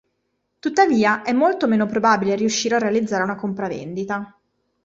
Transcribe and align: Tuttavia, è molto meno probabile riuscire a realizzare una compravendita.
Tuttavia, 0.57 1.21
è 1.21 1.31
molto 1.31 1.67
meno 1.67 1.85
probabile 1.85 2.33
riuscire 2.33 2.73
a 2.73 2.79
realizzare 2.79 3.21
una 3.21 3.35
compravendita. 3.35 4.35